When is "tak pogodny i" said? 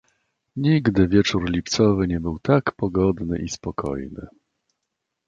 2.39-3.49